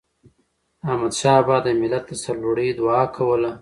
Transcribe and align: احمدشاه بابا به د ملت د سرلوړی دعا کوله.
احمدشاه 0.89 1.39
بابا 1.47 1.57
به 1.63 1.63
د 1.75 1.79
ملت 1.81 2.03
د 2.07 2.11
سرلوړی 2.23 2.67
دعا 2.79 3.03
کوله. 3.15 3.51